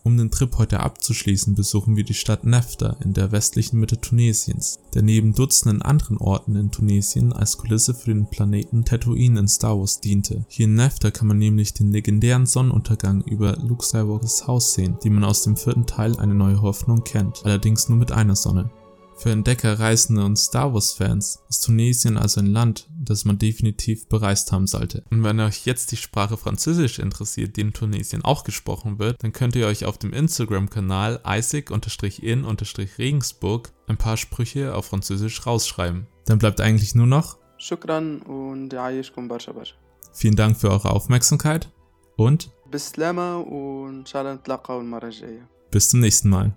Um 0.03 0.17
den 0.17 0.31
Trip 0.31 0.57
heute 0.57 0.79
abzuschließen, 0.79 1.53
besuchen 1.53 1.95
wir 1.95 2.03
die 2.03 2.15
Stadt 2.15 2.43
Nefta 2.43 2.97
in 3.03 3.13
der 3.13 3.31
westlichen 3.31 3.79
Mitte 3.79 4.01
Tunesiens, 4.01 4.79
der 4.95 5.03
neben 5.03 5.33
Dutzenden 5.33 5.83
anderen 5.83 6.17
Orten 6.17 6.55
in 6.55 6.71
Tunesien 6.71 7.33
als 7.33 7.57
Kulisse 7.57 7.93
für 7.93 8.11
den 8.11 8.25
Planeten 8.25 8.83
Tatooine 8.83 9.41
in 9.41 9.47
Star 9.47 9.79
Wars 9.79 9.99
diente. 9.99 10.43
Hier 10.49 10.65
in 10.65 10.73
Nefta 10.73 11.11
kann 11.11 11.27
man 11.27 11.37
nämlich 11.37 11.75
den 11.75 11.91
legendären 11.91 12.47
Sonnenuntergang 12.47 13.21
über 13.21 13.57
Luke 13.57 13.85
Skywalkers 13.85 14.47
Haus 14.47 14.73
sehen, 14.73 14.97
die 15.03 15.11
man 15.11 15.23
aus 15.23 15.43
dem 15.43 15.55
vierten 15.55 15.85
Teil 15.85 16.17
Eine 16.17 16.33
neue 16.33 16.61
Hoffnung 16.63 17.03
kennt, 17.03 17.45
allerdings 17.45 17.87
nur 17.87 17.99
mit 17.99 18.11
einer 18.11 18.35
Sonne. 18.35 18.71
Für 19.21 19.29
Entdecker, 19.29 19.79
Reisende 19.79 20.25
und 20.25 20.35
Star 20.35 20.73
Wars-Fans 20.73 21.43
ist 21.47 21.63
Tunesien 21.63 22.17
also 22.17 22.41
ein 22.41 22.47
Land, 22.47 22.89
das 22.89 23.23
man 23.23 23.37
definitiv 23.37 24.09
bereist 24.09 24.51
haben 24.51 24.65
sollte. 24.65 25.03
Und 25.11 25.23
wenn 25.23 25.39
euch 25.39 25.67
jetzt 25.67 25.91
die 25.91 25.97
Sprache 25.97 26.37
Französisch 26.37 26.97
interessiert, 26.97 27.55
die 27.55 27.61
in 27.61 27.71
Tunesien 27.71 28.25
auch 28.25 28.43
gesprochen 28.43 28.97
wird, 28.97 29.23
dann 29.23 29.31
könnt 29.31 29.55
ihr 29.55 29.67
euch 29.67 29.85
auf 29.85 29.99
dem 29.99 30.11
Instagram-Kanal 30.11 31.21
isaac-in-regensburg 31.23 33.69
ein 33.85 33.97
paar 33.97 34.17
Sprüche 34.17 34.73
auf 34.73 34.87
Französisch 34.87 35.45
rausschreiben. 35.45 36.07
Dann 36.25 36.39
bleibt 36.39 36.59
eigentlich 36.59 36.95
nur 36.95 37.05
noch 37.05 37.37
Shukran 37.59 38.23
und 38.23 38.73
Vielen 40.13 40.35
Dank 40.35 40.57
für 40.57 40.71
eure 40.71 40.89
Aufmerksamkeit 40.89 41.69
und 42.17 42.49
Bis 45.69 45.89
zum 45.89 45.99
nächsten 45.99 46.29
Mal. 46.29 46.55